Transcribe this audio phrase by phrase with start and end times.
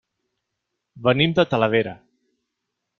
[1.09, 1.97] Venim de Talavera.